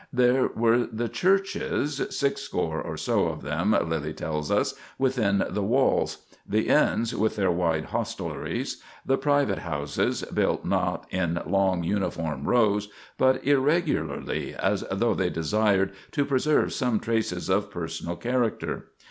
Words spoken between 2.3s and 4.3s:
score or so of them, Lyly